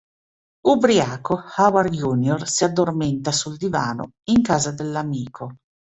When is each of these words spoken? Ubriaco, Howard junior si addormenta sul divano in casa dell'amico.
Ubriaco, 0.65 1.43
Howard 1.57 1.93
junior 1.93 2.47
si 2.49 2.63
addormenta 2.63 3.31
sul 3.31 3.55
divano 3.55 4.13
in 4.31 4.41
casa 4.41 4.71
dell'amico. 4.71 5.57